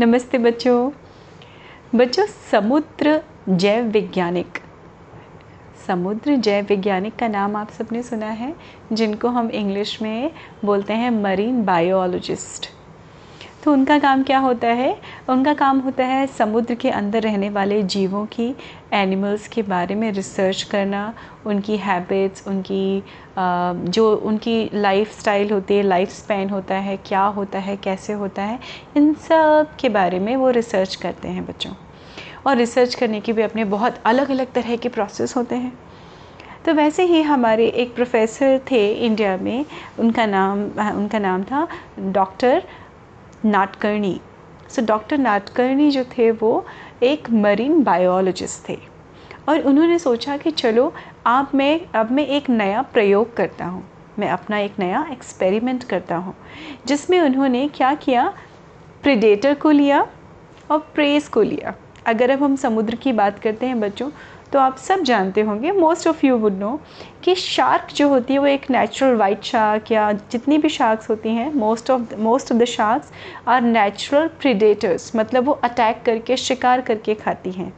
नमस्ते 0.00 0.38
बच्चों। 0.38 0.90
बच्चों, 1.94 2.26
समुद्र 2.50 3.22
जैव 3.48 3.84
वैज्ञानिक 3.84 4.58
समुद्र 5.86 6.36
जैव 6.36 6.64
वैज्ञानिक 6.64 7.16
का 7.16 7.28
नाम 7.28 7.56
आप 7.56 7.70
सबने 7.70 8.02
सुना 8.02 8.26
है, 8.26 8.54
जिनको 8.92 9.28
हम 9.28 9.50
इंग्लिश 9.50 10.02
में 10.02 10.32
बोलते 10.64 10.92
हैं 10.92 11.10
मरीन 11.10 11.64
बायोलॉजिस्ट 11.64 12.79
तो 13.64 13.72
उनका 13.72 13.98
काम 13.98 14.22
क्या 14.22 14.38
होता 14.38 14.68
है? 14.68 14.96
उनका 15.28 15.52
काम 15.54 15.78
होता 15.78 16.04
है 16.04 16.26
समुद्र 16.26 16.74
के 16.74 16.90
अंदर 16.90 17.22
रहने 17.22 17.50
वाले 17.50 17.82
जीवों 17.84 18.24
की 18.26 18.54
एनिमल्स 18.92 19.48
के 19.48 19.62
बारे 19.62 19.94
में 19.94 20.10
रिसर्च 20.12 20.62
करना, 20.62 21.12
उनकी 21.46 21.76
हैबिट्स 21.76 22.46
उनकी 22.48 23.02
जो 23.90 24.14
उनकी 24.16 24.70
लाइफ 24.74 25.18
स्टाइल 25.20 25.50
होती 25.50 25.76
है 25.76 25.82
लाइफ 25.82 26.10
स्पैन 26.10 26.50
होता 26.50 26.74
है, 26.76 26.96
क्या 26.96 27.22
होता 27.22 27.58
है, 27.58 27.76
कैसे 27.76 28.12
होता 28.12 28.42
है, 28.42 28.58
इन 28.96 29.12
सब 29.28 29.76
के 29.80 29.88
बारे 29.88 30.18
में 30.18 30.34
वो 30.36 30.50
रिसर्च 30.50 30.94
करते 30.94 31.28
हैं 31.28 31.46
बच्चों। 31.46 31.72
और 32.46 32.56
रिसर्च 32.56 32.94
करने 32.94 33.20
के 33.20 33.32
भी 33.32 33.42
अपने 33.42 33.64
बहुत 33.66 34.00
अलग 34.06 34.30
अलग 34.30 34.52
तरह 34.52 34.76
के 34.76 34.88
प्रोसेस 34.88 35.36
होते 35.36 35.54
हैं। 35.54 35.72
तो 36.64 36.72
वैसे 36.74 37.04
ही 37.04 37.20
हमारे 37.22 37.66
एक 37.66 37.94
प्रोफेसर 37.94 38.60
थे 38.70 38.86
इंडिया 39.06 39.36
में, 39.36 39.64
उनका 39.98 40.26
नाम 40.26 40.62
उनका 40.90 41.18
नाम 41.18 41.42
था 41.42 41.66
doctor 41.98 42.62
Nadkarni. 43.44 44.20
So 44.70 44.86
doctor 44.86 45.18
Nadkarni 45.18 45.90
जो 45.90 46.04
थे, 46.04 46.30
वो 46.30 46.66
एक 47.02 47.30
मरीन 47.30 47.82
बायोलॉजिस्ट 47.82 48.68
थे। 48.68 48.78
और 49.48 49.60
उन्होंने 49.60 49.98
सोचा 49.98 50.36
कि 50.36 50.50
चलो, 50.50 50.94
आप 51.26 51.54
मैं, 51.54 51.80
अब 51.94 52.10
मैं 52.10 52.26
एक 52.26 52.50
नया 52.50 52.82
प्रयोग 52.82 53.36
करता 53.36 53.64
हूँ। 53.64 53.84
मैं 54.18 54.30
अपना 54.30 54.58
एक 54.58 54.72
नया 54.78 55.08
एक्सपेरिमेंट 55.12 55.84
करता 55.84 56.16
हूँ, 56.16 56.34
जिसमें 56.86 57.20
उन्होंने 57.20 57.68
क्या 57.68 57.94
किया? 57.94 58.34
प्रिडेटर 59.02 59.54
को 59.54 59.70
लिया 59.70 60.06
और 60.70 60.78
प्रेस 60.94 61.28
को 61.28 61.42
लिया। 61.42 61.74
अगर 62.06 62.30
अब 62.30 62.42
हम 62.42 62.56
समुद्र 62.56 62.94
की 62.94 63.12
बात 63.12 63.38
करते 63.38 63.66
हैं 63.66 63.80
बच्चों 63.80 64.10
तो 64.52 64.58
आप 64.58 64.76
सब 64.76 65.02
जानते 65.02 65.40
होंगे 65.40 65.72
most 65.72 66.06
of 66.08 66.26
you 66.26 66.36
would 66.36 66.58
know 66.58 66.80
कि 67.24 67.34
शार्क 67.34 67.92
जो 67.94 68.08
होती 68.08 68.32
है 68.32 68.38
वो 68.38 68.46
एक 68.46 68.70
नेचुरल 68.70 69.14
वाइट 69.16 69.44
शार्क 69.44 69.90
या 69.92 70.10
जितनी 70.12 70.58
भी 70.58 70.68
शार्क्स 70.68 71.10
होती 71.10 71.28
हैं 71.28 71.52
most 71.54 71.90
of 71.90 72.14
most 72.18 72.52
of 72.52 72.58
the 72.58 72.64
sharks 72.64 73.12
are 73.48 73.60
natural 73.62 74.28
predators 74.40 75.12
मतलब 75.16 75.44
वो 75.44 75.52
अटैक 75.52 76.02
करके, 76.06 76.36
शिकार 76.36 76.80
करके 76.80 77.14
खाती 77.14 77.50
हैं। 77.50 77.72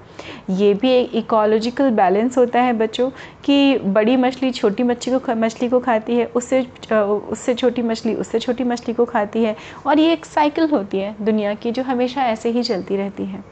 ये 0.50 0.72
भी 0.74 0.90
एक 0.90 1.14
इकोलॉजिकल 1.14 1.90
बैलेंस 1.90 2.38
होता 2.38 2.60
है 2.60 2.72
बच्चों, 2.72 3.10
कि 3.44 3.78
बड़ी 3.78 4.16
मछली 4.16 4.50
छोटी 4.50 4.82
मछली 4.82 5.18
को 5.18 5.34
मछली 5.34 5.68
को 5.68 5.80
खाती 5.80 6.16
है, 6.16 6.26
उससे 6.26 6.66
उससे 6.92 7.54
छोटी 7.54 7.82
मछली, 7.82 8.14
उससे 8.14 8.38
छोटी 8.38 8.64
मछली 8.64 8.94
को 8.94 9.04
खाती 9.04 9.44
है, 9.44 9.56
और 9.86 9.98
ये 9.98 10.12
एक 10.12 10.24
साइकिल 10.24 10.68
होती 10.70 10.98
है 10.98 11.14
दुनिया 11.20 11.54
की, 11.54 11.70
जो 11.70 11.82
हमेशा 11.82 12.24
ऐसे 12.24 12.50
ही 12.50 12.62
चलती 12.62 12.96
रहती 12.96 13.24
है। 13.24 13.44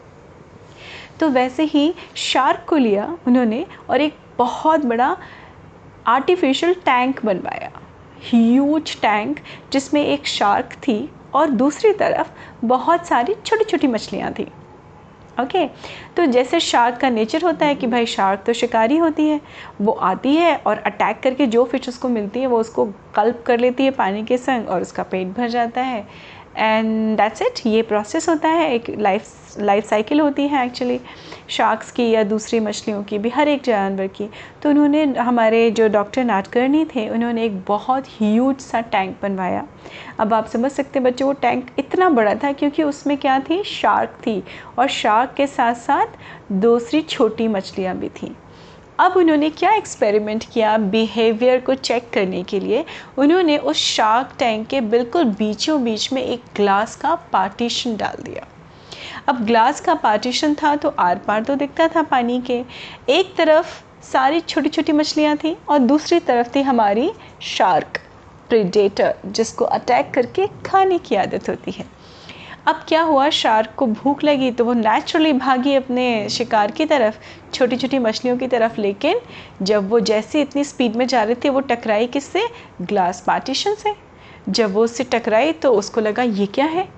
तो 1.21 1.29
वैसे 1.29 1.63
ही 1.65 1.93
शार्क 2.17 2.65
को 2.69 2.77
लिया 2.77 3.05
उन्होंने 3.27 3.65
और 3.91 4.01
एक 4.01 4.15
बहुत 4.39 4.85
बड़ा 4.85 5.17
आर्टिफिशियल 6.07 6.75
टैंक 6.75 7.25
बनवाया। 7.25 7.71
ह्यूज 8.25 9.01
टैंक 9.01 9.41
जिसमें 9.73 10.05
एक 10.05 10.27
शार्क 10.27 10.73
थी 10.79 11.11
और 11.35 11.51
दूसरी 11.51 11.93
तरफ़ 11.93 12.31
बहुत 12.65 13.07
सारी 13.07 13.35
छोटी 13.47 13.65
छोटी 13.65 13.87
मछलियाँ 13.87 14.33
थी। 14.33 14.47
Okay 15.41 15.59
okay? 15.59 16.17
तो 16.17 16.25
जैसे 16.27 16.61
शार्क 16.61 16.97
का 16.97 17.09
नेचर 17.11 17.43
होता 17.43 17.67
है 17.67 17.75
कि 17.75 17.87
भाई 17.87 18.07
शार्क 18.07 18.43
तो 18.47 18.53
शिकारी 18.53 18.97
होती 18.97 19.27
है, 19.29 19.41
वो 19.81 19.93
आती 19.93 20.35
है 20.37 20.57
और 20.57 20.79
अटैक 20.79 21.21
करके 21.21 21.47
जो 21.47 21.65
फ़िश 21.65 21.89
उसको 21.89 22.09
मिलती 22.09 22.41
है, 22.41 22.47
वो 22.47 22.59
उसको 22.61 22.85
कल्प 23.15 23.43
कर 23.47 23.59
लेती 23.59 23.85
है 23.85 23.91
पानी 23.91 24.25
के 24.25 24.39
संग 24.39 24.69
और 24.69 24.83
उसका 24.83 25.03
पेट 25.03 25.29
भर 25.29 25.49
जाता 25.49 25.81
है। 25.81 26.07
एंड 26.57 27.17
दैट्स 27.17 27.43
इट 27.43 27.67
ये 27.67 27.83
प्रोसेस 27.83 28.29
होता 28.29 28.49
है, 28.49 28.75
एक 28.75 28.91
लाइफ 28.99 29.25
लाइफ 29.59 29.89
साइकिल 29.89 30.21
होती 30.21 30.49
है 30.49 30.67
एक्चुअली 30.67 31.01
शार्क्स 31.49 31.93
की 31.93 32.11
या 32.11 32.23
दूसरी 32.23 32.61
मछलियों 32.61 33.03
की, 33.03 33.19
भी 33.19 33.29
हर 33.29 33.49
एक 33.49 33.63
जानवर 33.63 34.07
की. 34.07 34.29
तो 34.63 34.71
उन्होंने, 34.71 35.05
हमारे 35.05 35.71
जो 35.71 35.89
डॉक्टर 35.89 36.25
नाटकर्णी 36.25 36.85
थे, 36.85 37.09
उन्होंने 37.09 37.45
एक 37.45 37.61
बहुत 37.61 38.05
ह्यूज 38.07 38.57
सा 38.57 38.81
टैंक 38.81 39.17
बनवाया. 39.23 39.67
अब 40.19 40.35
आप 40.35 40.47
समझ 40.47 40.71
सकते 40.71 40.99
हैं, 40.99 41.05
बच्चों, 41.05 41.27
वो 41.27 41.33
टैंक 41.33 41.71
इतना 41.79 42.09
बड़ा 42.09 42.35
था 42.35 42.53
क्योंकि 42.53 42.83
उसमें 42.83 43.19
क्या 43.19 43.41
थी? 43.41 43.63
शार्क 43.65 44.11
थी. 44.11 44.43
और 44.79 44.89
शार्क 44.89 45.35
के 45.37 45.47
साथ 45.47 45.75
साथ 45.75 46.07
दूसरी 46.53 47.03
छोटी 47.03 47.49
मछलियाँ 47.49 47.97
भी 47.97 48.09
थीं. 48.09 48.31
अब 49.01 49.17
उन्होंने 49.17 49.49
क्या 49.51 49.73
एक्सपेरिमेंट 49.73 50.45
किया 50.45 50.77
बिहेवियर 50.79 51.61
को 51.61 51.75
चेक 51.75 52.11
करने 52.13 52.43
के 52.43 52.59
लिए? 52.61 52.85
उन्होंने 53.19 53.57
उस 53.59 53.77
शार्क 53.77 54.35
टैंक 54.39 54.67
के 54.69 54.81
बिल्कुल 54.81 55.25
बीचों 55.25 55.83
बीच 55.85 56.13
में 56.13 56.23
एक 56.23 56.43
ग्लास 56.57 56.97
का 56.97 57.15
पार्टीशन 57.33 57.97
डाल 57.97 58.23
दिया। 58.23 58.47
अब 59.29 59.45
ग्लास 59.47 59.81
का 59.81 59.95
पार्टीशन 59.95 60.55
था 60.55 60.75
तो 60.77 60.89
आर 60.99 61.19
पार 61.19 61.45
तो 61.45 61.55
दिखता 61.55 61.89
था 61.89 62.03
पानी 62.03 62.41
के। 62.41 62.63
एक 63.09 63.35
तरफ़ 63.37 63.67
सारी 64.03 64.41
छोटी 64.41 64.69
छोटी 64.69 64.93
मछलियाँ 64.93 65.37
थीं 65.37 65.55
और 65.69 65.79
दूसरी 65.79 66.19
तरफ़ 66.21 66.55
थी 66.57 66.63
हमारी 66.63 67.11
शार्क 67.43 68.01
प्रिडेटर 68.49 69.15
जिसको 69.27 69.65
अटैक 69.65 70.13
करके 70.15 70.47
खाने 70.67 70.99
की 70.99 71.17
आदत 71.17 71.49
होती 71.49 71.71
है। 71.71 72.00
अब 72.67 72.83
क्या 72.89 73.03
हुआ? 73.03 73.29
शार्क 73.31 73.71
को 73.77 73.87
भूख 73.87 74.25
लगी 74.25 74.51
तो 74.51 74.65
वो 74.65 74.73
नेचुरली 74.73 75.33
भागी 75.33 75.75
अपने 75.75 76.29
शिकार 76.29 76.71
की 76.71 76.85
तरफ़ 76.85 77.19
छोटी 77.53 77.77
छोटी 77.77 77.99
मछलियों 77.99 78.37
की 78.37 78.47
तरफ़। 78.47 78.81
लेकिन 78.81 79.21
जब 79.63 79.89
वो 79.91 80.01
जैसे 80.01 80.43
इतनी 80.43 80.65
स्पीड 80.65 80.97
में 80.97 81.07
जा 81.07 81.23
रहे 81.23 81.35
थे, 81.35 81.49
वो 81.49 81.61
टकराई 81.61 82.07
किससे? 82.07 82.47
ग्लास 82.83 83.25
पार्टीशन 83.27 83.75
से। 83.75 83.95
जब 84.49 84.75
वो 84.75 84.85
उससे 84.85 85.05
टकराई 85.05 85.53
तो 85.53 85.73
उसको 85.73 86.01
लगा, 86.01 86.23
ये 86.23 86.47
क्या 86.47 86.67
है? 86.67 86.89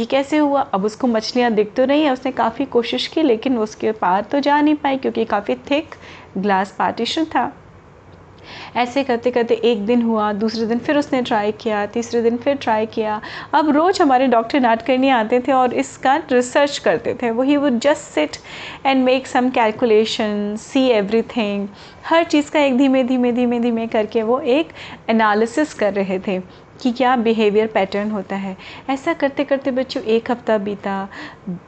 ये 0.00 0.04
कैसे 0.06 0.38
हुआ? 0.38 0.60
अब 0.60 0.84
उसको 0.84 1.06
मछलियाँ 1.06 1.50
दिख 1.50 1.72
तो 1.74 1.84
रही 1.84 2.02
हैं, 2.02 2.10
उसने 2.10 2.32
काफ़ी 2.32 2.64
कोशिश 2.64 3.06
की, 3.06 3.22
लेकिन 3.22 3.58
उसके 3.58 3.92
पार 3.92 4.22
तो 4.22 4.40
जा 4.40 4.60
नहीं 4.60 4.74
पाई 4.74 4.96
क्योंकि 4.96 5.24
काफ़ी 5.24 5.54
थिक 5.54 5.94
ग्लास 6.38 6.76
पार्टीशन 6.78 7.24
था। 7.24 7.52
ऐसे 8.76 9.04
करते 9.04 9.30
करते 9.30 9.54
एक 9.64 9.84
दिन 9.86 10.02
हुआ, 10.02 10.32
दूसरे 10.32 10.66
दिन 10.66 10.78
फिर 10.78 10.98
उसने 10.98 11.22
ट्राई 11.22 11.52
किया, 11.52 11.84
तीसरे 11.86 12.22
दिन 12.22 12.36
फिर 12.36 12.56
ट्राई 12.56 12.86
किया। 12.86 13.20
अब 13.54 13.70
रोज़ 13.70 14.02
हमारे 14.02 14.26
डॉक्टर 14.26 14.60
नाटकर्णी 14.60 15.08
आते 15.08 15.40
थे 15.40 15.52
और 15.52 15.74
इसका 15.74 16.16
रिसर्च 16.32 16.78
करते 16.78 17.14
थे। 17.22 17.30
वो 17.30 17.42
he 17.42 17.56
would 17.56 17.78
just 17.78 18.12
sit 18.14 18.36
and 18.86 19.04
make 19.04 19.26
some 19.26 19.50
calculation 19.50 20.56
see 20.58 20.86
everything 20.88 21.68
हर 22.06 22.24
चीज़ 22.24 22.50
का 22.50 22.60
एक 22.60 22.76
धीमे 22.78 23.02
धीमे 23.04 23.32
धीमे 23.32 23.60
धीमे 23.60 23.86
करके 23.86 24.22
वो 24.22 24.38
एक 24.40 24.68
एनालिसिस 25.10 25.74
कर 25.74 25.92
रहे 25.92 26.18
थे। 26.18 26.40
कि 26.82 26.92
क्या 26.92 27.14
बिहेवियर 27.16 27.66
पैटर्न 27.66 28.10
होता 28.10 28.36
है। 28.36 28.56
ऐसा 28.90 29.12
करते 29.12 29.44
करते 29.44 29.70
बच्चों 29.70 30.02
एक 30.04 30.30
हफ़्ता 30.30 30.58
बीता। 30.58 31.08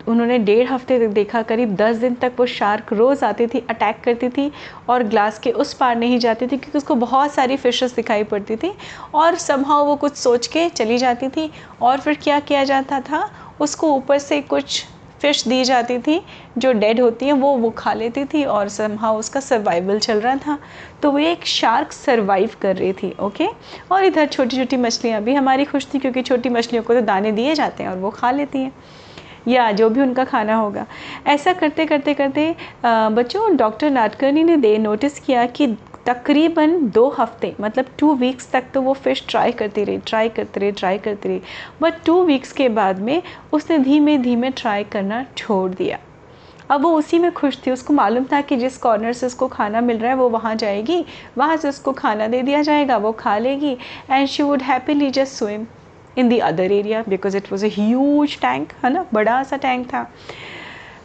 उन्होंने 0.09 0.39
डेढ़ 0.39 0.69
हफ़्ते 0.69 0.99
तक 0.99 1.13
देखा, 1.15 1.43
करीब 1.43 1.75
दस 1.77 1.97
दिन 1.97 2.15
तक 2.15 2.33
वो 2.39 2.47
शार्क 2.47 2.93
रोज़ 2.93 3.25
आती 3.25 3.47
थी 3.47 3.65
अटैक 3.71 4.01
करती 4.05 4.29
थी 4.29 4.51
और 4.89 5.03
ग्लास 5.03 5.39
के 5.39 5.53
उस 5.53 5.75
पार 5.75 5.97
नहीं 5.97 6.19
जाती 6.19 6.47
थी 6.47 6.57
क्योंकि 6.57 6.79
उसको 6.79 6.95
बहुत 6.95 7.33
सारी 7.33 7.57
फिशेस 7.57 7.95
दिखाई 7.95 8.25
पड़ती 8.25 8.57
थी 8.57 8.73
और 9.15 9.37
समहाउ 9.39 9.85
वो 9.85 9.97
कुछ 9.97 10.17
सोच 10.17 10.47
के 10.47 10.69
चली 10.69 10.99
जाती 10.99 11.29
थी 11.29 11.51
और 11.83 12.01
फिर 12.01 12.19
क्या 12.23 12.41
किया 12.41 12.65
जाता 12.65 13.01
था? 13.01 13.29
उसको 13.61 13.93
ऊपर 13.93 14.19
से 14.19 14.41
कुछ 14.41 14.85
फ़िश 15.23 15.47
दी 15.49 15.63
जाती 15.65 15.99
थी, 15.99 16.21
जो 16.59 16.73
डेड 16.73 17.01
होती 17.01 17.27
हैं, 17.27 17.33
वो 17.33 17.57
वो 17.57 17.71
खा 17.71 17.93
लेती 17.95 18.25
थी 18.25 18.45
और 18.47 18.69
समहा 18.69 19.13
उसका 19.13 19.41
सर्वाइवल 19.41 19.99
चल 19.99 20.21
रहा 20.21 20.37
था। 20.37 20.59
तो 21.03 21.11
वो 21.11 21.19
एक 21.21 21.45
शार्क 21.47 21.93
सर्वाइव 21.93 22.51
कर 22.63 22.77
रही 22.77 22.93
थी 22.93 23.15
ओके 23.21 23.47
और 23.93 24.05
इधर 24.05 24.27
छोटी 24.29 24.57
छोटी 24.57 24.77
मछलियाँ 24.77 25.23
भी 25.23 25.35
हमारी 25.35 25.65
खुश 25.65 25.87
थी, 25.95 25.99
क्योंकि 25.99 26.23
छोटी 26.23 26.49
मछलियों 26.49 26.83
को 26.83 26.95
तो 26.95 27.01
दाने 27.03 27.33
दिए 27.33 27.55
जाते 27.55 27.83
हैं 27.83 27.91
और 27.91 27.99
वो 27.99 28.11
खा 28.11 28.31
लेती 28.31 28.59
हैं। 28.59 28.73
या 29.49 29.71
जो 29.73 29.89
भी 29.91 30.01
उनका 30.01 30.25
खाना 30.25 30.55
होगा। 30.55 30.85
ऐसा 31.27 31.53
करते 31.53 31.85
करते 31.87 32.15
करते 32.15 32.55
बच्चों, 32.85 33.57
डॉक्टर 33.57 33.91
नाटकर्णी 33.91 34.43
ने 34.45 34.57
दे 34.57 34.77
नोटिस 34.79 35.19
किया 35.21 35.45
कि 35.49 35.67
तकरीबन 36.09 36.79
दो 36.91 37.09
हफ़्ते 37.19 37.55
मतलब 37.61 37.87
टू 37.99 38.13
वीक्स 38.17 38.51
तक 38.51 38.65
तो 38.75 38.83
वो 38.83 38.93
फ़िश 38.95 39.25
ट्राई 39.29 39.53
करती 39.53 39.85
रही 39.85 39.99
ट्राई 39.99 40.29
करती 40.29 40.61
रही 40.61 40.73
ट्राई 40.73 40.99
करती 40.99 41.29
रही। 41.29 41.41
बट 41.83 41.95
टू 42.07 42.23
वीक्स 42.25 42.53
के 42.53 42.69
बाद 42.69 43.01
में 43.01 43.23
उसने 43.53 43.79
धीमे 43.79 44.17
धीमे 44.19 44.51
ट्राई 44.51 44.85
करना 44.85 45.25
छोड़ 45.37 45.71
दिया। 45.71 45.99
अब 46.71 46.83
वो 46.83 46.93
उसी 46.93 47.19
में 47.19 47.31
खुश 47.33 47.59
थी। 47.67 47.71
उसको 47.71 47.93
मालूम 47.95 48.25
था 48.33 48.41
कि 48.41 48.57
जिस 48.57 48.77
कॉर्नर 48.79 49.13
से 49.13 49.27
उसको 49.27 49.49
खाना 49.49 49.81
मिल 49.81 49.99
रहा 49.99 50.11
है 50.11 50.17
वो 50.17 50.29
वहाँ 50.29 50.55
जाएगी। 50.55 51.05
वहाँ 51.39 51.57
से 51.57 51.69
उसको 51.69 51.93
खाना 51.93 52.27
दे 52.29 52.43
दिया 52.43 52.63
जाएगा 52.63 52.97
वो 52.97 53.13
खा 53.13 53.37
लेगी। 53.39 53.77
And 54.11 54.29
she 54.29 54.43
would 54.43 54.63
happily 54.63 55.11
just 55.11 55.33
swim 55.33 55.67
in 56.19 56.29
the 56.29 56.39
other 56.39 56.73
area 56.73 57.05
because 57.09 57.37
it 57.37 57.53
was 57.53 57.67
a 57.67 57.69
huge 57.73 58.39
tank 58.41 58.73
है 58.85 58.93
ना? 58.93 59.05
बड़ा 59.15 59.43
सा 59.43 59.57
टैंक 59.57 59.87
था। 59.87 60.07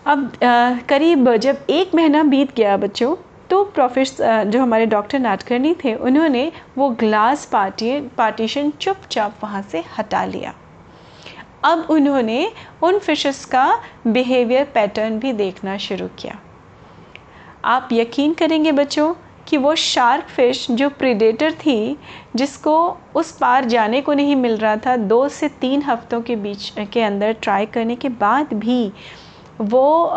अब 0.06 0.44
आ, 0.44 0.80
करीब 0.89 1.36
जब 1.38 1.66
एक 1.69 1.95
महीना 1.95 2.24
बीत 2.24 2.56
गया 2.56 2.78
बच्चों 2.78 3.16
तो 3.54 3.64
प्रोफेस 3.66 4.16
जो 4.22 4.62
हमारे 4.62 4.86
डॉक्टर 4.86 5.20
नाटकर्णी 5.20 5.74
थे, 5.84 5.94
उन्होंने 5.96 6.52
वो 6.78 6.90
ग्लास 6.90 7.46
पार्टी 7.46 8.00
पार्टीशन 8.18 8.72
चुपचाप 8.82 9.36
वहाँ 9.44 9.62
से 9.62 9.84
हटा 9.98 10.24
लिया। 10.26 10.54
अब 11.64 11.86
उन्होंने 11.90 12.52
उन 12.84 12.98
फिशेस 13.00 13.44
का 13.46 13.66
बिहेवियर 14.08 14.66
पैटर्न 14.66 15.20
भी 15.20 15.34
देखना 15.34 15.78
शुरू 15.78 16.08
किया। 16.20 16.40
आप 17.66 17.90
यकीन 17.94 18.34
करेंगे 18.34 18.72
बच्चों 18.72 19.14
कि 19.48 19.58
वो 19.58 19.76
शार्क 19.76 20.26
फ़िश 20.26 20.68
जो 20.72 20.90
प्रीडेटर 20.90 21.54
थी, 21.56 21.98
जिसको 22.36 22.76
उस 23.16 23.32
पार 23.38 23.66
जाने 23.66 24.02
को 24.02 24.14
नहीं 24.14 24.36
मिल 24.36 24.58
रहा 24.58 24.76
था, 24.78 24.96
दो 24.98 25.28
से 25.30 25.50
तीन 25.62 25.82
हफ्तों 25.82 26.22
के 26.22 26.36
बीच, 26.36 26.72
के 26.94 27.02
अंदर 27.02 27.34
ट्राई 27.34 27.66
करने 27.66 27.96
के 27.96 28.10
बाद 28.10 28.54
भी 28.54 28.92
वो 29.62 30.14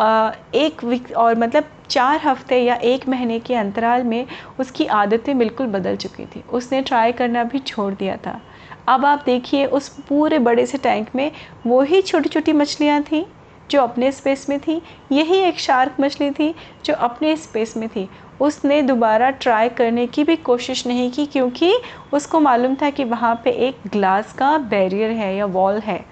एक 0.54 0.84
वीक 0.84 1.10
और 1.12 1.38
मतलब 1.38 1.64
चार 1.90 2.20
हफ़्ते 2.20 2.58
या 2.58 2.74
एक 2.74 3.08
महीने 3.08 3.38
के 3.40 3.54
अंतराल 3.54 4.04
में 4.04 4.26
उसकी 4.60 4.86
आदतें 4.86 5.36
बिल्कुल 5.38 5.66
बदल 5.66 5.96
चुकी 5.96 6.24
थी। 6.26 6.42
उसने 6.50 6.80
ट्राई 6.82 7.12
करना 7.12 7.44
भी 7.44 7.58
छोड़ 7.58 7.92
दिया 7.94 8.16
था। 8.16 8.40
अब 8.88 9.04
आप 9.04 9.22
देखिए, 9.26 9.64
उस 9.66 9.88
पूरे 10.08 10.38
बड़े 10.38 10.66
से 10.66 10.78
टैंक 10.78 11.08
में 11.14 11.30
वही 11.66 12.02
छोटी 12.02 12.28
छोटी 12.28 12.52
मछलियाँ 12.52 13.02
थीं 13.02 13.24
जो 13.70 13.82
अपने 13.82 14.10
स्पेस 14.12 14.48
में 14.48 14.58
थी। 14.60 14.80
यही 15.12 15.38
एक 15.38 15.58
शार्क 15.60 15.96
मछली 16.00 16.30
थी 16.30 16.54
जो 16.84 16.94
अपने 16.94 17.36
स्पेस 17.36 17.76
में 17.76 17.88
थी। 17.88 18.08
उसने 18.40 18.80
दोबारा 18.82 19.30
ट्राई 19.30 19.68
करने 19.68 20.06
की 20.06 20.24
भी 20.24 20.36
कोशिश 20.36 20.86
नहीं 20.86 21.10
की 21.10 21.26
क्योंकि 21.26 21.72
उसको 22.12 22.40
मालूम 22.40 22.74
था 22.74 22.90
कि 22.90 23.04
वहाँ 23.04 23.34
पे 23.44 23.50
एक 23.68 23.80
ग्लास 23.92 24.32
का 24.32 24.56
बैरियर 24.58 25.10
है 25.10 25.34
या 25.36 25.46
वॉल 25.46 25.78
है। 25.78 26.04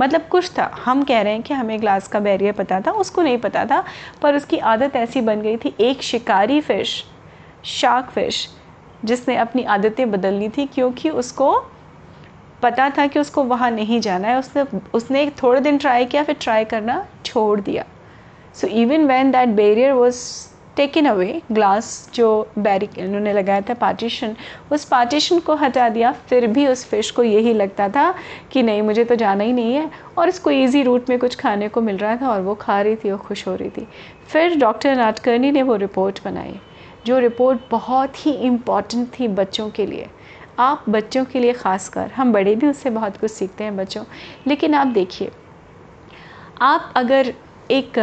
मतलब 0.00 0.26
कुछ 0.30 0.50
था। 0.58 0.70
हम 0.84 1.02
कह 1.02 1.20
रहे 1.22 1.32
हैं 1.32 1.42
कि 1.42 1.54
हमें 1.54 1.80
ग्लास 1.80 2.08
का 2.08 2.20
बैरियर 2.20 2.52
पता 2.52 2.80
था, 2.80 2.90
उसको 2.90 3.22
नहीं 3.22 3.38
पता 3.38 3.64
था, 3.64 3.84
पर 4.22 4.36
उसकी 4.36 4.58
आदत 4.58 4.96
ऐसी 4.96 5.20
बन 5.20 5.42
गई 5.42 5.56
थी, 5.56 5.74
एक 5.80 6.02
शिकारी 6.02 6.60
फ़िश 6.60 7.04
शार्क 7.64 8.10
फ़िश 8.10 8.48
जिसने 9.04 9.36
अपनी 9.36 9.62
आदतें 9.64 10.10
बदल 10.10 10.34
ली 10.34 10.48
थी 10.48 10.66
क्योंकि 10.66 11.10
उसको 11.10 11.52
पता 12.62 12.88
था 12.90 13.06
कि 13.06 13.18
उसको 13.18 13.44
वहाँ 13.44 13.70
नहीं 13.70 14.00
जाना 14.00 14.28
है। 14.28 14.38
उसने 14.38 14.64
उसने 14.94 15.30
थोड़े 15.42 15.60
दिन 15.60 15.78
ट्राई 15.78 16.04
किया, 16.04 16.22
फिर 16.22 16.36
ट्राई 16.40 16.64
करना 16.64 17.06
छोड़ 17.24 17.60
दिया। 17.60 17.84
So 18.54 18.66
even 18.66 19.06
when 19.06 19.30
that 19.30 19.48
barrier 19.48 19.92
was 19.92 20.16
taken 20.76 21.06
away 21.06 21.40
glass 21.52 22.10
जो 22.14 22.28
बैरिक 22.58 22.98
उन्होंने 22.98 23.32
लगाया 23.32 23.60
था 23.60 23.74
पार्टीशन 23.74 24.34
उस 24.72 24.84
पार्टीशन 24.84 25.38
को 25.38 25.54
हटा 25.56 25.88
दिया, 25.88 26.12
फिर 26.12 26.46
भी 26.46 26.66
उस 26.66 26.84
फ़िश 26.86 27.10
को 27.10 27.22
यही 27.22 27.52
लगता 27.54 27.88
था 27.88 28.14
कि 28.52 28.62
नहीं, 28.62 28.82
मुझे 28.82 29.04
तो 29.04 29.14
जाना 29.14 29.44
ही 29.44 29.52
नहीं 29.52 29.74
है। 29.74 29.90
और 30.18 30.28
इसको 30.28 30.50
इजी 30.50 30.82
रूट 30.82 31.10
में 31.10 31.18
कुछ 31.18 31.36
खाने 31.36 31.68
को 31.68 31.80
मिल 31.80 31.96
रहा 31.96 32.16
था 32.16 32.28
और 32.28 32.40
वो 32.40 32.54
खा 32.54 32.80
रही 32.82 32.96
थी 32.96 33.10
और 33.10 33.18
खुश 33.18 33.46
हो 33.48 33.54
रही 33.54 33.70
थी। 33.70 33.86
फिर 34.28 34.56
डॉक्टर 34.58 34.96
नाटकर्णी 34.96 35.50
ने 35.50 35.62
वो 35.62 35.76
रिपोर्ट 35.76 36.22
बनाई, 36.24 36.54
जो 37.06 37.18
रिपोर्ट 37.18 37.60
बहुत 37.70 38.26
ही 38.26 38.32
इंपॉर्टेंट 38.32 39.08
थी 39.18 39.28
बच्चों 39.30 39.68
के 39.70 39.86
लिए। 39.86 40.08
आप 40.58 40.84
बच्चों 40.88 41.24
के 41.24 41.40
लिए 41.40 41.52
ख़ास 41.52 41.88
कर 41.88 42.10
हम 42.10 42.32
बड़े 42.32 42.54
भी 42.54 42.66
उससे 42.66 42.90
बहुत 42.90 43.16
कुछ 43.16 43.30
सीखते 43.30 43.64
हैं 43.64 43.76
बच्चों। 43.76 44.04
लेकिन 44.46 44.74
आप 44.74 44.86
देखिए, 44.88 45.30
आप 46.62 46.92
अगर 46.96 47.32
एक 47.70 47.98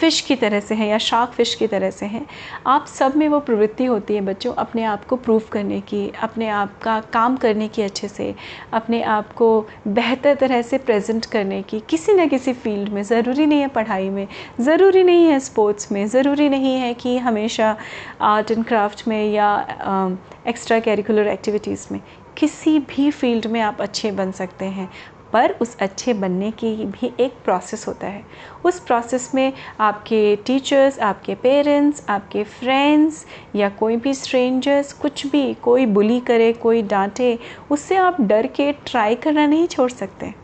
फ़िश 0.00 0.20
की 0.20 0.34
तरह 0.36 0.60
से 0.60 0.74
हैं 0.74 0.88
या 0.88 0.98
शार्क 0.98 1.30
फ़िश 1.32 1.54
की 1.54 1.66
तरह 1.66 1.90
से 1.90 2.06
हैं, 2.06 2.24
आप 2.66 2.86
सब 2.88 3.16
में 3.16 3.28
वो 3.28 3.38
प्रवृत्ति 3.40 3.84
होती 3.84 4.14
है 4.14 4.20
बच्चों 4.20 4.52
अपने 4.54 4.82
आप 4.84 5.04
को 5.04 5.16
प्रूव 5.16 5.42
करने 5.52 5.80
की, 5.80 6.08
अपने 6.22 6.48
आप 6.48 6.78
का 6.82 6.98
काम 7.12 7.36
करने 7.36 7.68
की 7.68 7.82
अच्छे 7.82 8.08
से, 8.08 8.34
अपने 8.72 9.02
आप 9.04 9.32
को 9.32 9.48
बेहतर 9.88 10.34
तरह 10.34 10.62
से 10.62 10.78
प्रेजेंट 10.78 11.26
करने 11.26 11.62
की, 11.62 11.80
किसी 11.88 12.14
न 12.14 12.28
किसी 12.28 12.52
फ़ील्ड 12.54 12.88
में, 12.88 13.02
ज़रूरी 13.04 13.46
नहीं 13.46 13.60
है 13.60 13.68
पढ़ाई 13.68 14.08
में, 14.10 14.26
ज़रूरी 14.60 15.02
नहीं 15.04 15.26
है 15.26 15.40
स्पोर्ट्स 15.40 15.90
में, 15.92 16.06
ज़रूरी 16.08 16.48
नहीं 16.48 16.76
है 16.76 16.92
कि 16.94 17.16
हमेशा 17.18 17.76
आर्ट 18.24 18.50
एंड 18.50 18.64
क्राफ्ट 18.64 19.06
में 19.08 19.32
या 19.32 20.16
एक्स्ट्रा 20.48 20.78
कैरिकुलर 20.80 21.26
एक्टिविटीज़ 21.28 21.86
में, 21.92 22.00
किसी 22.38 22.78
भी 22.78 23.10
फ़ील्ड 23.10 23.46
में 23.46 23.60
आप 23.60 23.80
अच्छे 23.80 24.10
बन 24.12 24.32
सकते 24.32 24.64
हैं। 24.66 24.88
पर 25.32 25.52
उस 25.60 25.76
अच्छे 25.76 26.14
बनने 26.14 26.50
की 26.50 26.74
भी 26.76 27.12
एक 27.20 27.34
प्रोसेस 27.44 27.86
होता 27.88 28.06
है। 28.06 28.24
उस 28.64 28.78
प्रोसेस 28.80 29.30
में 29.34 29.52
आपके 29.80 30.36
टीचर्स 30.36 30.98
आपके 31.00 31.34
पेरेंट्स 31.34 32.04
आपके 32.08 32.44
फ्रेंड्स 32.44 33.24
या 33.56 33.68
कोई 33.70 33.96
भी 33.96 34.14
स्ट्रेंजर्स 34.14 34.92
कुछ 34.92 35.26
भी, 35.26 35.54
कोई 35.54 35.86
बुली 35.86 36.20
करे, 36.20 36.52
कोई 36.52 36.82
डांटे, 36.82 37.38
उससे 37.70 37.96
आप 37.96 38.20
डर 38.20 38.46
के 38.46 38.72
ट्राई 38.86 39.14
करना 39.14 39.46
नहीं 39.46 39.66
छोड़ 39.66 39.90
सकते। 39.90 40.34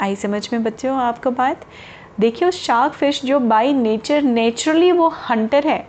आई 0.00 0.16
समझ 0.16 0.48
में 0.52 0.62
बच्चों 0.62 0.96
आपको 0.98 1.30
बात? 1.30 1.64
देखिए 2.20 2.48
उस 2.48 2.62
शार्क 2.62 2.92
फ़िश 2.92 3.24
जो 3.24 3.38
बाई 3.40 3.72
नेचर 3.72 4.22
नेचुरली 4.22 4.92
वो 4.92 5.08
हंटर 5.20 5.66
है, 5.66 5.86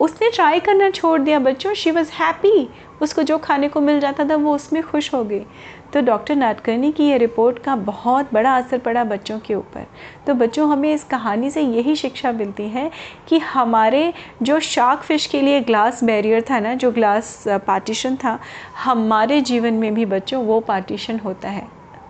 उसने 0.00 0.30
ट्राई 0.30 0.60
करना 0.60 0.88
छोड़ 0.90 1.20
दिया 1.20 1.38
बच्चों 1.38 1.72
शी 1.74 1.90
वॉज़ 1.90 2.10
हैप्पी 2.12 2.68
उसको 3.02 3.22
जो 3.22 3.36
खाने 3.38 3.68
को 3.68 3.80
मिल 3.80 4.00
जाता 4.00 4.24
था, 4.24 4.36
वो 4.36 4.54
उसमें 4.54 4.82
खुश 4.82 5.12
हो 5.14 5.22
गई 5.24 5.44
तो 5.92 6.00
डॉक्टर 6.00 6.36
नाटकर्णी 6.36 6.90
की 6.92 7.04
ये 7.04 7.16
रिपोर्ट 7.18 7.58
का 7.58 7.74
बहुत 7.76 8.32
बड़ा 8.32 8.56
असर 8.56 8.78
पड़ा 8.78 9.04
बच्चों 9.04 9.38
के 9.38 9.54
ऊपर। 9.54 9.86
तो 10.26 10.34
बच्चों, 10.34 10.68
हमें 10.70 10.92
इस 10.94 11.04
कहानी 11.04 11.50
से 11.50 11.60
यही 11.60 11.96
शिक्षा 11.96 12.32
मिलती 12.32 12.68
है 12.68 12.90
कि 13.28 13.38
हमारे 13.38 14.12
जो 14.42 14.60
शार्क 14.60 15.00
फ़िश 15.00 15.26
के 15.26 15.40
लिए 15.42 15.60
ग्लास 15.60 16.04
बैरियर 16.04 16.44
था 16.50 16.60
ना, 16.60 16.74
जो 16.74 16.90
ग्लास 16.90 17.44
पार्टीशन 17.66 18.16
था, 18.16 18.38
हमारे 18.84 19.40
जीवन 19.40 19.74
में 19.74 19.94
भी 19.94 20.06
बच्चों 20.06 20.44
वो 20.44 20.60
पार्टीशन 20.60 21.18
होता 21.18 21.48
है। 21.48 21.66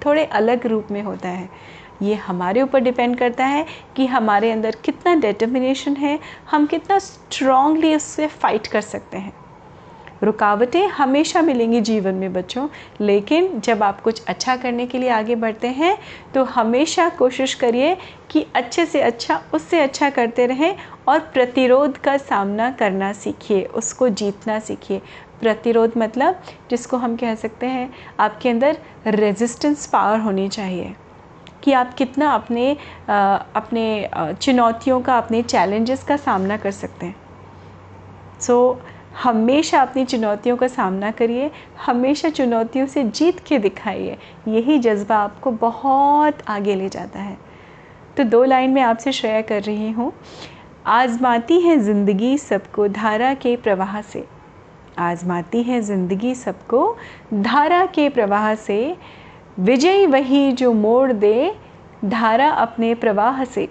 थोड़े 0.06 0.24
अलग 0.24 0.66
रूप 0.66 0.90
में 0.90 1.02
होता 1.02 1.28
है। 1.28 1.48
ये 2.02 2.14
हमारे 2.14 2.62
ऊपर 2.62 2.80
डिपेंड 2.80 3.16
करता 3.18 3.46
है 3.46 3.66
कि 3.96 4.06
हमारे 4.06 4.50
अंदर 4.50 4.76
कितना 4.84 5.14
डिटर्मिनेशन 5.14 5.96
है, 5.96 6.18
हम 6.50 6.66
कितना 6.66 6.98
स्ट्रांगली 6.98 7.94
उससे 7.94 8.26
फ़ाइट 8.26 8.66
कर 8.66 8.80
सकते 8.80 9.18
हैं। 9.18 9.32
रुकावटें 10.22 10.86
हमेशा 10.88 11.42
मिलेंगी 11.42 11.80
जीवन 11.80 12.14
में 12.14 12.32
बच्चों। 12.32 12.66
लेकिन 13.00 13.60
जब 13.60 13.82
आप 13.82 14.00
कुछ 14.00 14.22
अच्छा 14.24 14.56
करने 14.56 14.86
के 14.86 14.98
लिए 14.98 15.08
आगे 15.08 15.34
बढ़ते 15.34 15.68
हैं 15.68 15.96
तो 16.34 16.44
हमेशा 16.44 17.08
कोशिश 17.08 17.54
करिए 17.54 17.96
कि 18.30 18.46
अच्छे 18.54 18.86
से 18.86 19.00
अच्छा 19.00 19.42
उससे 19.54 19.80
अच्छा 19.80 20.10
करते 20.10 20.46
रहें 20.46 20.76
और 21.08 21.18
प्रतिरोध 21.34 21.98
का 21.98 22.16
सामना 22.16 22.70
करना 22.70 23.12
सीखिए 23.12 23.64
उसको 23.64 24.08
जीतना 24.08 24.58
सीखिए। 24.58 25.00
प्रतिरोध 25.40 25.92
मतलब 25.96 26.42
जिसको 26.70 26.96
हम 26.96 27.16
कह 27.16 27.34
सकते 27.34 27.66
हैं 27.66 27.92
आपके 28.20 28.48
अंदर 28.48 28.78
रेजिस्टेंस 29.06 29.86
पावर 29.86 30.18
होनी 30.18 30.48
चाहिए 30.48 30.94
कि 31.62 31.72
आप 31.72 31.94
कितना 31.94 32.30
अपने 32.30 32.76
आ, 33.10 33.36
अपने 33.36 34.10
चुनौतियों 34.42 35.00
का 35.00 35.16
अपने 35.18 35.42
चैलेंजेस 35.42 36.02
का 36.02 36.16
सामना 36.16 36.56
कर 36.56 36.70
सकते 36.70 37.06
हैं। 37.06 37.16
सो 38.40 38.56
so, 38.74 38.99
हमेशा 39.16 39.80
अपनी 39.82 40.04
चुनौतियों 40.04 40.56
का 40.56 40.68
सामना 40.68 41.10
करिए, 41.10 41.50
हमेशा 41.86 42.28
चुनौतियों 42.28 42.86
से 42.86 43.04
जीत 43.04 43.40
के 43.40 43.58
दिखाइए। 43.58 44.16
यही 44.48 44.78
जज्बा 44.78 45.16
आपको 45.16 45.50
बहुत 45.50 46.38
आगे 46.48 46.74
ले 46.74 46.88
जाता 46.88 47.18
है। 47.18 47.36
तो 48.16 48.24
दो 48.24 48.44
लाइन 48.44 48.70
में 48.70 48.82
आपसे 48.82 49.12
शेयर 49.12 49.42
कर 49.42 49.62
रही 49.62 49.90
हूँ। 49.90 50.12
आजमाती 50.86 51.60
है 51.60 51.76
ज़िंदगी 51.78 52.38
सबको 52.38 52.88
धारा 52.88 53.34
के 53.34 53.56
प्रवाह 53.56 54.00
से। 54.02 54.24
आजमाती 54.98 55.62
है 55.62 55.80
ज़िंदगी 55.80 56.34
सबको 56.34 56.96
धारा 57.34 57.84
के 57.86 58.08
प्रवाह 58.08 58.54
से। 58.54 58.96
विजयी 59.60 60.06
वही 60.06 60.52
जो 60.52 60.72
मोड़ 60.72 61.12
दे, 61.12 61.54
धारा 62.04 62.48
अपने 62.48 62.94
प्रवाह 62.94 63.44
से। 63.44 63.68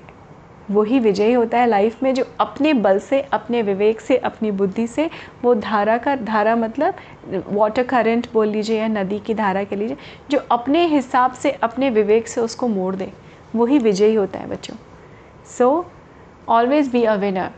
वही 0.72 1.00
विजयी 1.00 1.34
होता 1.34 1.58
है 1.58 1.68
लाइफ 1.68 2.02
में 2.04 2.14
जो 2.14 2.24
अपने 2.40 2.74
बल 2.76 3.00
से, 3.00 3.22
अपने 3.24 3.62
विवेक 3.62 4.02
से, 4.02 4.18
अपनी 4.18 4.52
बुद्धि 4.52 4.86
से, 4.88 5.10
वो 5.44 5.54
धारा 5.56 5.98
का, 5.98 6.16
धारा 6.16 6.56
मतलब 6.56 6.96
वाटर 7.48 7.84
करंट 7.84 8.28
बोल 8.34 8.48
लीजिए 8.48 8.80
या 8.80 8.88
नदी 8.88 9.20
की 9.20 9.34
धारा 9.34 9.64
के 9.64 9.76
लीजिए, 9.76 9.98
जो 10.32 10.40
अपने 10.52 10.86
हिसाब 10.88 11.34
से, 11.34 11.52
अपने 11.52 11.90
विवेक 11.90 12.28
से 12.28 12.42
उसको 12.42 12.68
मोड़ 12.68 12.96
दे, 12.96 13.12
वही 13.56 13.80
विजयी 13.80 14.16
होता 14.16 14.40
है 14.40 14.50
बच्चों। 14.50 14.76
So 15.58 15.86
always 16.50 16.92
be 16.92 17.04
a 17.04 17.16
winner 17.16 17.50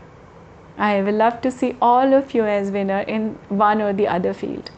I 0.80 1.00
will 1.02 1.22
love 1.22 1.32
to 1.42 1.50
see 1.50 1.72
all 1.82 2.14
of 2.14 2.36
you 2.36 2.44
as 2.44 2.70
winner 2.72 3.08
in 3.08 3.30
one 3.52 3.82
or 3.82 3.92
the 3.92 4.06
other 4.10 4.32
field 4.32 4.70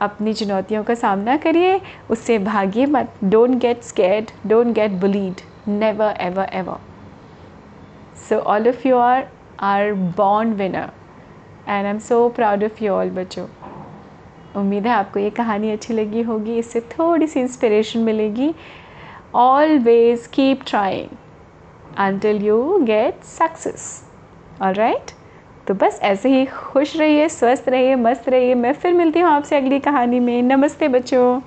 अपनी 0.00 0.32
चुनौतियों 0.34 0.82
का 0.84 0.94
सामना 0.94 1.36
करिए, 1.36 1.80
उससे 2.10 2.38
भागिए 2.38 2.86
मत। 2.86 3.12
Don't 3.24 3.58
get 3.60 3.82
scared 3.82 4.30
don't 4.46 4.74
get 4.74 4.90
bullied 5.00 5.40
never 5.68 6.14
ever 6.20 6.50
ever 6.52 6.87
So, 8.26 8.40
all 8.42 8.66
of 8.66 8.84
you 8.84 8.96
are 8.96 9.26
are 9.58 9.94
born 9.94 10.56
winner. 10.56 10.90
And 11.66 11.86
I'm 11.86 12.00
so 12.00 12.18
proud 12.30 12.62
of 12.62 12.80
you 12.80 12.92
all, 12.94 13.10
बच्चों. 13.14 13.46
उम्मीद 14.56 14.86
है 14.86 14.92
आपको 14.92 15.20
ये 15.20 15.30
कहानी 15.30 15.70
अच्छी 15.70 15.94
लगी 15.94 16.22
होगी, 16.22 16.58
इससे 16.58 16.80
थोड़ी 16.80 17.26
सी 17.26 17.40
इंस्पिरेशन 17.40 18.00
मिलेगी. 18.00 18.54
Always 19.34 20.26
keep 20.26 20.60
trying 20.66 21.08
until 22.00 22.42
you 22.42 22.78
get 22.86 23.24
success 23.24 23.84
all 24.62 24.76
right 24.76 25.10
तो 25.68 25.74
बस 25.74 25.98
ऐसे 26.02 26.28
ही 26.28 26.44
खुश 26.46 26.96
रहिए, 26.96 27.28
स्वस्थ 27.28 27.68
रहिए, 27.68 27.94
मस्त 27.94 28.28
रहिए. 28.28 28.54
मैं 28.54 28.72
फिर 28.72 28.92
मिलती 28.94 29.20
हूँ 29.20 29.30
आपसे 29.30 29.56
अगली 29.56 29.80
कहानी 29.80 30.20
में. 30.20 30.42
नमस्ते 30.42 30.88
बच्चों. 30.88 31.40